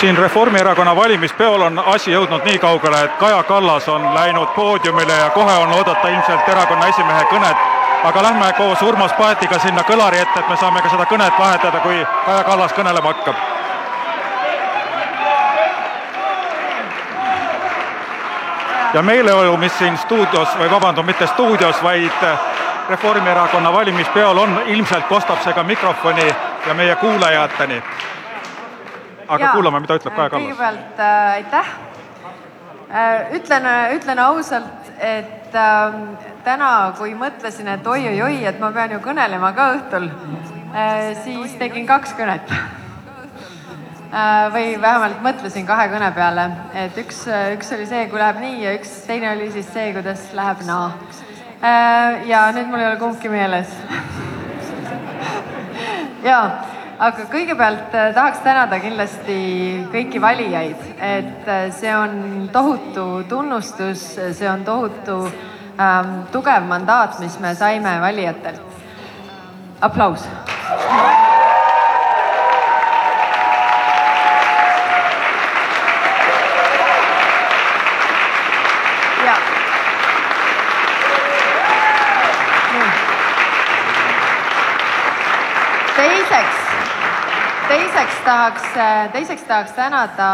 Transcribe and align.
siin 0.00 0.18
Reformierakonna 0.18 0.96
valimispeol 0.96 1.60
on 1.60 1.78
asi 1.86 2.12
jõudnud 2.12 2.44
nii 2.44 2.58
kaugele, 2.58 3.00
et 3.04 3.16
Kaja 3.16 3.42
Kallas 3.42 3.88
on 3.88 4.04
läinud 4.14 4.48
poodiumile 4.54 5.12
ja 5.12 5.30
kohe 5.30 5.52
on 5.56 5.72
oodata 5.72 6.08
ilmselt 6.08 6.48
erakonna 6.48 6.86
esimehe 6.86 7.24
kõnet. 7.30 7.56
aga 8.04 8.22
lähme 8.22 8.52
koos 8.52 8.82
Urmas 8.82 9.12
Paetiga 9.12 9.58
sinna 9.58 9.82
kõlari 9.82 10.18
ette, 10.20 10.40
et 10.40 10.48
me 10.48 10.56
saame 10.56 10.82
ka 10.82 10.88
seda 10.88 11.06
kõnet 11.06 11.38
vahetada, 11.38 11.80
kui 11.80 12.06
Kaja 12.26 12.44
Kallas 12.44 12.72
kõnelema 12.72 13.12
hakkab. 13.12 13.34
ja 18.94 19.02
meeleolu, 19.02 19.56
mis 19.56 19.78
siin 19.78 19.98
stuudios 19.98 20.48
või 20.58 20.70
vabandust, 20.70 21.06
mitte 21.06 21.26
stuudios, 21.26 21.82
vaid 21.82 22.28
Reformierakonna 22.88 23.72
valimispeol 23.72 24.38
on, 24.38 24.62
ilmselt 24.66 25.08
kostab 25.08 25.42
see 25.42 25.52
ka 25.52 25.62
mikrofoni 25.62 26.34
ja 26.66 26.74
meie 26.74 26.96
kuulajateni 26.96 27.82
aga 29.28 29.44
ja, 29.44 29.52
kuulame, 29.54 29.80
mida 29.82 29.94
ütleb 29.98 30.14
Kaja 30.16 30.30
Kallas. 30.30 30.46
kõigepealt 30.46 30.96
äh, 31.02 31.34
aitäh 31.34 31.66
äh,. 32.90 33.34
ütlen, 33.38 33.64
ütlen 33.96 34.18
ausalt, 34.22 34.90
et 35.02 35.54
äh, 35.54 35.92
täna, 36.46 36.70
kui 36.98 37.14
mõtlesin, 37.18 37.68
et 37.74 37.86
oi-oi-oi, 37.86 38.44
et 38.46 38.60
ma 38.62 38.68
pean 38.74 38.90
ju 38.96 39.00
kõnelema 39.04 39.48
ka 39.56 39.64
õhtul 39.76 40.06
äh,, 40.10 41.14
siis 41.24 41.50
tegin 41.60 41.86
kaks 41.88 42.10
kõnet 42.18 42.46
äh,. 42.52 42.58
või 44.54 44.66
vähemalt 44.82 45.18
mõtlesin 45.26 45.64
kahe 45.68 45.86
kõne 45.92 46.10
peale, 46.14 46.44
et 46.86 46.94
üks, 47.02 47.18
üks 47.56 47.68
oli 47.76 47.86
see, 47.90 48.02
kui 48.12 48.18
läheb 48.22 48.38
nii 48.42 48.56
ja 48.62 48.70
üks 48.78 48.90
teine 49.08 49.28
oli 49.34 49.48
siis 49.54 49.68
see, 49.74 49.86
kuidas 49.96 50.20
läheb 50.38 50.58
naa 50.68 50.86
äh,. 51.58 52.10
ja 52.30 52.40
nüüd 52.54 52.68
mul 52.70 52.80
ei 52.84 52.90
ole 52.92 52.98
kumbki 53.02 53.28
meeles 53.32 53.70
ja 56.30 56.40
aga 56.98 57.26
kõigepealt 57.32 57.94
äh, 57.94 58.12
tahaks 58.16 58.40
tänada 58.44 58.78
kindlasti 58.80 59.36
kõiki 59.92 60.20
valijaid, 60.22 60.86
et 60.96 61.48
äh, 61.48 61.66
see 61.76 61.92
on 61.96 62.48
tohutu 62.52 63.06
tunnustus, 63.28 64.06
see 64.16 64.48
on 64.50 64.64
tohutu 64.64 65.18
ähm, 65.26 66.22
tugev 66.32 66.68
mandaat, 66.68 67.20
mis 67.20 67.38
me 67.40 67.54
saime 67.54 67.98
valijatelt. 68.00 68.62
aplaus. 69.80 70.24
Teiseks 89.12 89.44
tahaks, 89.44 89.72
tänada 89.76 90.30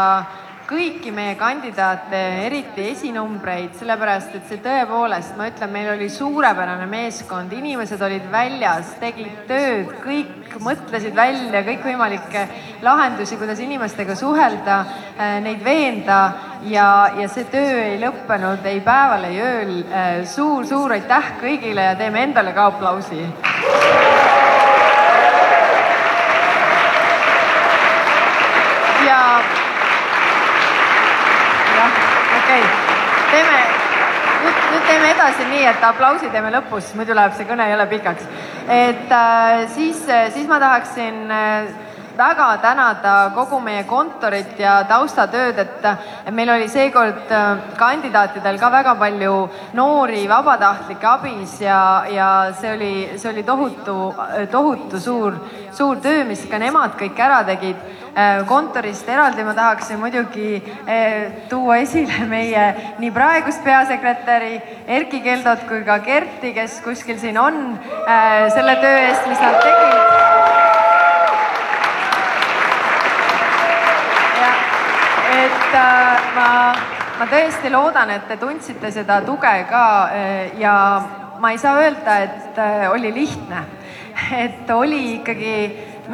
kõiki 0.63 1.11
meie 1.11 1.33
kandidaate, 1.35 2.19
eriti 2.45 2.85
esinumbreid, 2.93 3.73
sellepärast 3.77 4.37
et 4.37 4.53
tõepoolest, 4.63 5.35
ma 5.37 5.49
ütlen, 5.51 5.71
meil 5.73 5.89
oli 5.91 6.07
suurepärane 6.09 6.87
meeskond, 6.89 7.51
inimesed 7.53 8.01
olid 8.01 8.29
väljas, 8.31 8.93
tegid 9.01 9.43
tööd, 9.49 9.91
kõik 10.05 10.55
mõtlesid 10.63 11.13
välja 11.17 11.63
kõikvõimalikke 11.67 12.45
lahendusi, 12.85 13.37
kuidas 13.41 13.59
inimestega 13.65 14.15
suhelda, 14.15 14.79
neid 15.43 15.61
veenda 15.65 16.19
ja, 16.71 16.87
ja 17.19 17.27
see 17.29 17.45
töö 17.51 17.81
ei 17.83 17.99
lõppenud 18.01 18.65
ei 18.71 18.79
päeval, 18.85 19.27
ei 19.29 19.41
ööl 19.43 19.75
suur,. 19.83 20.63
suur-suur 20.63 20.95
aitäh 20.95 21.33
kõigile 21.43 21.91
ja 21.91 21.95
teeme 21.99 22.23
endale 22.23 22.55
ka 22.55 22.71
aplausi. 22.71 23.27
ja 29.05 29.22
jah, 31.77 31.91
okei 32.37 32.61
okay., 32.61 32.63
teeme, 33.31 33.59
nüüd, 34.43 34.57
nüüd 34.73 34.85
teeme 34.87 35.07
edasi 35.13 35.47
nii, 35.49 35.65
et 35.71 35.87
aplausi 35.87 36.29
teeme 36.33 36.51
lõpus, 36.53 36.85
muidu 36.99 37.15
läheb 37.17 37.33
see 37.37 37.47
kõne 37.49 37.69
jälle 37.69 37.87
pikaks. 37.95 38.23
et 38.67 39.11
äh, 39.11 39.65
siis, 39.75 39.99
siis 40.35 40.47
ma 40.47 40.59
tahaksin 40.59 41.31
äh, 41.31 41.67
väga 42.17 42.57
tänada 42.61 43.31
kogu 43.35 43.59
meie 43.59 43.83
kontorit 43.89 44.59
ja 44.59 44.83
taustatööd, 44.89 45.57
et 45.57 46.31
meil 46.31 46.49
oli 46.53 46.67
seekord 46.69 47.31
äh, 47.31 47.63
kandidaatidel 47.77 48.59
ka 48.61 48.69
väga 48.71 48.95
palju 48.99 49.37
noori 49.73 50.27
vabatahtlikke 50.29 51.09
abis 51.09 51.59
ja, 51.61 52.05
ja 52.09 52.29
see 52.59 52.73
oli, 52.75 52.93
see 53.17 53.31
oli 53.31 53.43
tohutu, 53.43 53.97
tohutu 54.51 54.99
suur, 55.01 55.39
suur 55.73 56.01
töö, 56.03 56.23
mis 56.29 56.45
ka 56.49 56.61
nemad 56.61 56.97
kõik 56.99 57.19
ära 57.19 57.43
tegid. 57.49 57.81
Äh, 58.13 58.43
kontorist 58.45 59.07
eraldi 59.09 59.41
ma 59.41 59.55
tahaksin 59.57 59.97
muidugi 59.97 60.59
äh, 60.85 61.47
tuua 61.49 61.79
esile 61.81 62.27
meie 62.29 62.67
nii 63.01 63.09
praegust 63.15 63.63
peasekretäri 63.65 64.59
Erkki 64.85 65.23
Keldot 65.25 65.65
kui 65.65 65.81
ka 65.87 65.97
Kerti, 66.05 66.53
kes 66.53 66.77
kuskil 66.85 67.17
siin 67.17 67.41
on, 67.41 67.79
selle 68.53 68.77
töö 68.83 68.99
eest, 69.07 69.25
mis 69.31 69.41
nad 69.41 69.57
tegid 69.65 70.62
et 75.73 76.35
ma, 76.35 76.73
ma 77.17 77.25
tõesti 77.29 77.71
loodan, 77.73 78.11
et 78.13 78.27
te 78.29 78.37
tundsite 78.37 78.91
seda 78.93 79.21
tuge 79.25 79.53
ka 79.69 79.85
äh, 80.13 80.53
ja 80.61 80.75
ma 81.41 81.53
ei 81.53 81.57
saa 81.61 81.79
öelda, 81.81 82.17
et 82.27 82.59
äh, 82.61 82.85
oli 82.91 83.13
lihtne. 83.13 83.63
et 84.45 84.69
oli 84.69 85.15
ikkagi 85.15 85.55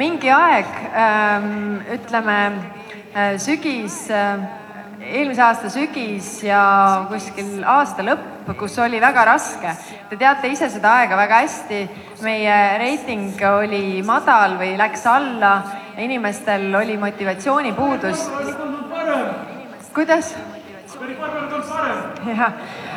mingi 0.00 0.30
aeg, 0.32 0.68
ähm, 0.96 1.82
ütleme 1.92 2.36
sügis, 3.42 4.06
eelmise 4.08 5.42
aasta 5.42 5.68
sügis 5.68 6.28
ja 6.46 6.62
kuskil 7.10 7.60
aasta 7.66 8.06
lõpp, 8.06 8.54
kus 8.56 8.78
oli 8.80 9.00
väga 9.02 9.26
raske. 9.28 9.74
Te 10.08 10.16
teate 10.16 10.48
ise 10.48 10.70
seda 10.72 10.94
aega 11.02 11.18
väga 11.18 11.42
hästi. 11.42 11.82
meie 12.22 12.56
reiting 12.78 13.36
oli 13.50 14.00
madal 14.06 14.56
või 14.60 14.76
läks 14.78 15.06
alla, 15.10 15.54
inimestel 15.98 16.70
oli 16.74 16.96
motivatsioonipuudus 16.96 18.28
kuidas? 19.94 20.34
jah, 22.26 22.52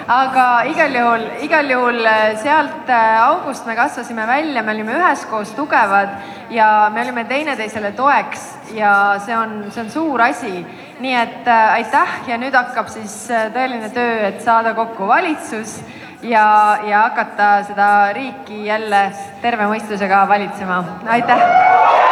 aga 0.07 0.45
igal 0.67 0.95
juhul, 0.99 1.25
igal 1.45 1.69
juhul 1.71 2.05
äh, 2.05 2.35
sealt 2.41 2.89
äh, 2.89 3.21
august 3.23 3.65
me 3.65 3.75
kasvasime 3.75 4.27
välja, 4.27 4.63
me 4.63 4.73
olime 4.73 4.97
üheskoos 4.97 5.53
tugevad 5.55 6.09
ja 6.51 6.89
me 6.93 7.01
olime 7.01 7.25
teineteisele 7.29 7.93
toeks 7.97 8.45
ja 8.75 8.93
see 9.25 9.37
on, 9.37 9.71
see 9.71 9.83
on 9.85 9.91
suur 9.93 10.21
asi. 10.21 10.65
nii 10.99 11.15
et 11.21 11.47
äh, 11.47 11.73
aitäh 11.79 12.15
ja 12.27 12.37
nüüd 12.37 12.55
hakkab 12.55 12.89
siis 12.93 13.15
tõeline 13.29 13.89
töö, 13.93 14.21
et 14.29 14.41
saada 14.43 14.73
kokku 14.77 15.07
valitsus 15.07 15.79
ja, 16.23 16.45
ja 16.87 17.07
hakata 17.09 17.51
seda 17.67 17.89
riiki 18.15 18.65
jälle 18.65 19.05
terve 19.41 19.67
mõistusega 19.71 20.25
valitsema. 20.29 20.83
aitäh. 21.07 22.02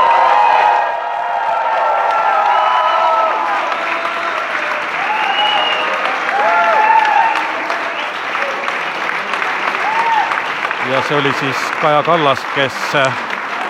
Ja 11.01 11.07
see 11.07 11.17
oli 11.17 11.33
siis 11.39 11.55
Kaja 11.81 12.03
Kallas, 12.03 12.39
kes 12.55 12.73
äh, 12.95 13.13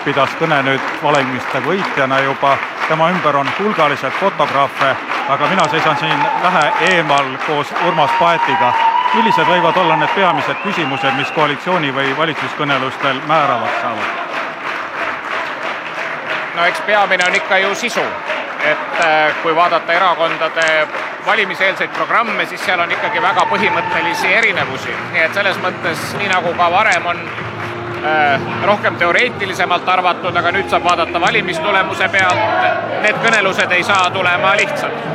pidas 0.05 0.29
kõne 0.39 0.57
nüüd 0.67 0.81
valimiste 1.03 1.61
võitjana 1.63 2.17
juba, 2.25 2.57
tema 2.89 3.07
ümber 3.13 3.37
on 3.39 3.47
hulgaliselt 3.59 4.17
fotograafe, 4.19 4.89
aga 5.29 5.47
mina 5.47 5.67
seisan 5.71 5.95
siin 5.97 6.25
vähe 6.43 6.63
eemal 6.89 7.37
koos 7.45 7.71
Urmas 7.87 8.11
Paetiga. 8.19 8.73
millised 9.13 9.47
võivad 9.47 9.77
olla 9.77 9.95
need 9.95 10.09
peamised 10.15 10.59
küsimused, 10.63 11.15
mis 11.15 11.31
koalitsiooni 11.31 11.93
või 11.95 12.17
valitsuskõnelustel 12.17 13.21
määravaks 13.27 13.81
saavad? 13.81 14.11
no 16.55 16.65
eks 16.65 16.81
peamine 16.81 17.25
on 17.27 17.35
ikka 17.35 17.57
ju 17.57 17.75
sisu, 17.75 18.03
et 18.63 19.05
äh, 19.05 19.35
kui 19.43 19.55
vaadata 19.55 19.93
erakondade 19.93 20.87
valimiseelseid 21.25 21.89
programme, 21.89 22.45
siis 22.45 22.65
seal 22.65 22.79
on 22.79 22.91
ikkagi 22.91 23.21
väga 23.21 23.45
põhimõttelisi 23.49 24.33
erinevusi, 24.33 24.93
nii 25.13 25.23
et 25.25 25.33
selles 25.37 25.57
mõttes, 25.63 26.03
nii 26.19 26.29
nagu 26.31 26.53
ka 26.57 26.69
varem 26.71 27.05
on 27.13 27.21
äh, 27.21 28.49
rohkem 28.65 28.97
teoreetilisemalt 29.01 29.89
arvatud, 29.89 30.35
aga 30.35 30.53
nüüd 30.55 30.69
saab 30.69 30.85
vaadata 30.89 31.21
valimistulemuse 31.21 32.09
pealt, 32.13 33.01
need 33.05 33.23
kõnelused 33.25 33.77
ei 33.77 33.83
saa 33.83 34.09
tulema 34.13 34.55
lihtsalt. 34.59 35.09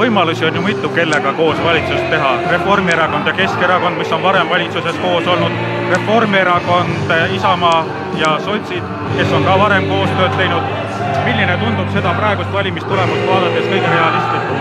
Võimalusi 0.00 0.46
on 0.48 0.54
ju 0.56 0.62
mitu, 0.64 0.88
kellega 0.96 1.32
koos 1.36 1.58
valitsust 1.60 2.06
teha. 2.08 2.30
Reformierakond 2.48 3.26
ja 3.28 3.34
Keskerakond, 3.36 3.98
mis 4.00 4.12
on 4.16 4.22
varem 4.22 4.48
valitsuses 4.48 4.96
koos 5.02 5.26
olnud, 5.28 5.58
Reformierakond, 5.90 7.12
Isamaa 7.36 7.82
ja 8.16 8.38
sotsid, 8.46 8.86
kes 9.18 9.34
on 9.36 9.44
ka 9.44 9.58
varem 9.60 9.90
koostööd 9.90 10.38
teinud 10.40 10.89
milline 11.24 11.56
tundub 11.62 11.88
seda 11.94 12.12
praegust 12.18 12.52
valimistulemust 12.52 13.26
vaadates 13.28 13.66
kõige 13.72 13.88
realistlikum? 13.94 14.58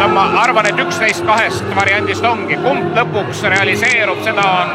no 0.00 0.08
ma 0.08 0.24
arvan, 0.42 0.66
et 0.70 0.80
üks 0.82 0.98
neist 1.02 1.24
kahest 1.26 1.66
variandist 1.76 2.24
ongi, 2.26 2.56
kumb 2.64 2.96
lõpuks 2.96 3.44
realiseerub, 3.54 4.22
seda 4.26 4.46
on 4.62 4.72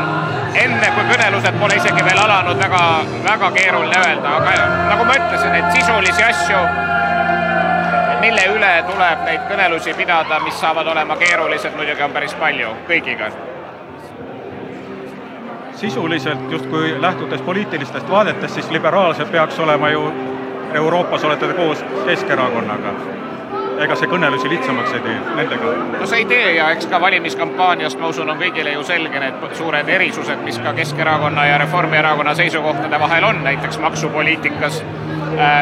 enne, 0.57 0.91
kui 0.95 1.07
kõnelused 1.12 1.59
pole 1.62 1.79
isegi 1.79 2.06
veel 2.06 2.21
alanud, 2.21 2.59
väga, 2.62 2.83
väga 3.25 3.51
keeruline 3.57 4.00
öelda, 4.06 4.38
aga 4.39 4.69
nagu 4.91 5.09
ma 5.09 5.18
ütlesin, 5.19 5.57
et 5.59 5.68
sisulisi 5.75 6.24
asju, 6.29 6.63
mille 8.24 8.47
üle 8.56 8.71
tuleb 8.88 9.27
neid 9.27 9.45
kõnelusi 9.51 9.94
pidada, 10.00 10.39
mis 10.45 10.57
saavad 10.62 10.88
olema 10.95 11.19
keerulised, 11.19 11.75
muidugi 11.77 12.07
on 12.07 12.15
päris 12.15 12.35
palju 12.39 12.74
kõigiga 12.89 13.31
sisuliselt 15.77 16.51
justkui 16.51 16.95
lähtudes 17.01 17.41
poliitilistest 17.41 18.09
vaadetest, 18.09 18.53
siis 18.53 18.71
liberaalsed 18.71 19.29
peaks 19.31 19.59
olema 19.59 19.89
ju 19.89 20.12
Euroopas 20.74 21.24
olete 21.24 21.47
te 21.47 21.53
koos 21.53 21.85
Keskerakonnaga 22.06 22.94
ega 23.83 23.95
see 23.97 24.09
kõnelusi 24.09 24.50
lihtsamaks 24.50 24.94
ei 24.97 25.01
tee 25.06 25.18
nendega? 25.38 25.74
no 26.00 26.07
see 26.09 26.24
ei 26.24 26.27
tee 26.29 26.53
ja 26.56 26.69
eks 26.74 26.88
ka 26.89 27.00
valimiskampaaniast, 27.01 28.00
ma 28.01 28.09
usun, 28.09 28.29
on 28.33 28.39
kõigile 28.41 28.74
ju 28.74 28.83
selge 28.88 29.21
need 29.21 29.44
suured 29.59 29.89
erisused, 29.97 30.41
mis 30.45 30.57
ka 30.63 30.74
Keskerakonna 30.77 31.45
ja 31.45 31.59
Reformierakonna 31.62 32.33
seisukohtade 32.38 33.00
vahel 33.00 33.27
on, 33.29 33.44
näiteks 33.45 33.79
maksupoliitikas, 33.83 34.81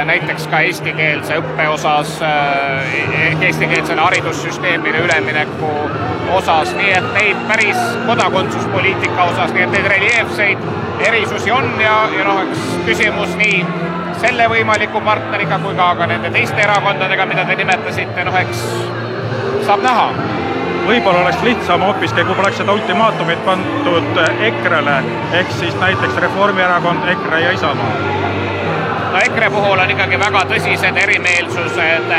näiteks 0.05 0.47
ka 0.51 0.59
eestikeelse 0.65 1.39
õppe 1.41 1.67
osas, 1.69 2.15
äh, 2.21 2.95
eestikeelsele 3.41 4.01
haridussüsteemile 4.01 5.03
ülemineku 5.05 5.71
osas, 6.35 6.73
nii 6.75 6.91
et 6.97 7.07
neid 7.17 7.41
päris 7.49 7.79
kodakondsuspoliitika 8.07 9.29
osas, 9.31 9.53
nii 9.53 9.63
et 9.63 9.75
neid 9.77 9.89
reljeefseid 9.95 10.67
erisusi 11.07 11.51
on 11.51 11.69
ja, 11.81 11.97
ja 12.17 12.27
noh, 12.27 12.41
eks 12.45 12.63
küsimus 12.85 13.35
nii 13.39 13.63
selle 14.21 14.47
võimaliku 14.49 15.01
partneriga 15.05 15.59
kui 15.63 15.75
ka, 15.77 15.89
ka 15.99 16.07
nende 16.09 16.31
teiste 16.33 16.61
erakondadega, 16.63 17.27
mida 17.29 17.45
te 17.45 17.57
nimetasite, 17.59 18.25
noh 18.27 18.39
eks 18.41 18.63
saab 19.67 19.83
näha. 19.85 20.07
võib-olla 20.85 21.23
oleks 21.23 21.41
lihtsam 21.41 21.81
hoopiski, 21.81 22.23
kui 22.23 22.35
poleks 22.37 22.59
seda 22.61 22.73
ultimaatumit 22.77 23.41
pandud 23.45 24.21
EKRE-le, 24.49 24.97
ehk 25.41 25.51
siis 25.59 25.75
näiteks 25.81 26.21
Reformierakond, 26.27 27.09
EKRE 27.15 27.41
ja 27.41 27.51
Isamaa. 27.57 28.34
No 29.15 29.21
EKRE 29.23 29.49
puhul 29.49 29.79
on 29.79 29.91
ikkagi 29.95 30.19
väga 30.19 30.43
tõsised 30.49 30.97
erimeelsused 30.99 32.11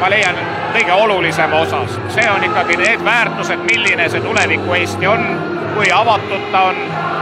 ma 0.00 0.08
leian 0.08 0.38
kõige 0.72 0.96
olulisema 0.96 1.60
osas, 1.60 1.98
see 2.14 2.24
on 2.30 2.44
ikkagi 2.46 2.78
need 2.80 3.04
väärtused, 3.04 3.60
milline 3.68 4.08
see 4.08 4.22
tuleviku 4.24 4.78
Eesti 4.78 5.06
on, 5.10 5.26
kui 5.74 5.90
avatud 5.92 6.46
ta 6.52 6.70
on 6.70 6.78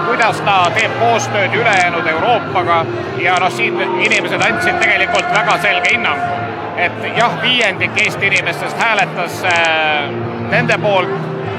kuidas 0.09 0.41
ta 0.41 0.57
teeb 0.75 0.93
koostööd 1.01 1.55
ülejäänud 1.55 2.07
Euroopaga. 2.07 2.79
Ja 3.21 3.37
noh, 3.43 3.51
siin 3.53 3.81
inimesed 3.81 4.41
andsid 4.41 4.79
tegelikult 4.81 5.27
väga 5.35 5.59
selge 5.63 5.93
hinnangu, 5.93 6.39
et 6.81 7.03
jah, 7.17 7.35
viiendik 7.43 7.99
Eesti 8.05 8.31
inimestest 8.31 8.79
hääletas 8.79 9.43
äh, 9.51 10.07
nende 10.53 10.79
poolt, 10.79 11.13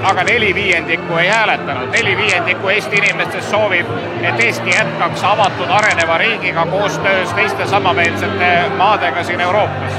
aga 0.03 0.23
neli 0.23 0.55
viiendikku 0.55 1.17
ei 1.17 1.27
hääletanud. 1.27 1.91
neli 1.91 2.17
viiendikku 2.17 2.69
Eesti 2.69 2.97
inimestest 2.97 3.51
soovib, 3.51 3.87
et 4.21 4.39
Eesti 4.39 4.69
jätkaks 4.69 5.23
avatud 5.23 5.69
areneva 5.69 6.17
riigiga 6.17 6.65
koostöös 6.65 7.33
teiste 7.33 7.67
samameelsete 7.67 8.51
maadega 8.77 9.23
siin 9.23 9.41
Euroopas 9.41 9.93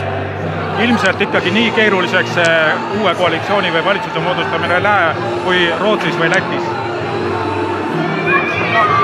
ilmselt 0.81 1.21
ikkagi 1.21 1.51
nii 1.51 1.71
keeruliseks 1.71 2.37
uue 3.01 3.15
koalitsiooni 3.15 3.73
või 3.73 3.85
valitsuse 3.85 4.21
moodustamine 4.21 4.75
ei 4.75 4.83
lähe 4.83 5.15
kui 5.45 5.73
Rootsis 5.81 6.19
või 6.19 6.31
Lätis 6.31 6.63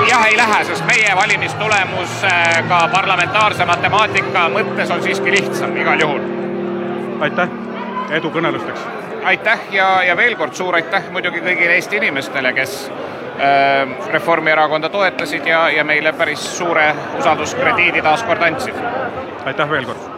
jah, 0.09 0.25
ei 0.25 0.37
lähe, 0.37 0.63
sest 0.63 0.85
meie 0.85 1.15
valimistulemus 1.15 2.23
äh, 2.23 2.63
ka 2.69 2.87
parlamentaarse 2.91 3.65
matemaatika 3.65 4.47
mõttes 4.53 4.93
on 4.93 5.03
siiski 5.03 5.31
lihtsam 5.31 5.75
igal 5.77 5.99
juhul. 5.99 6.23
aitäh, 7.21 7.49
edu 8.19 8.31
kõnelusteks! 8.31 9.06
Aitäh 9.27 9.59
ja, 9.71 10.03
ja 10.03 10.17
veel 10.17 10.35
kord 10.39 10.55
suur 10.55 10.75
aitäh 10.75 11.09
muidugi 11.11 11.41
kõigile 11.43 11.75
Eesti 11.75 11.99
inimestele, 11.99 12.53
kes 12.55 12.75
äh, 12.87 14.11
Reformierakonda 14.13 14.89
toetasid 14.93 15.47
ja, 15.47 15.67
ja 15.73 15.83
meile 15.87 16.13
päris 16.15 16.45
suure 16.57 16.93
usalduskrediidi 17.19 18.05
taas 18.05 18.23
kord 18.23 18.47
andsid. 18.47 18.85
aitäh 19.45 19.69
veel 19.69 19.91
kord! 19.91 20.16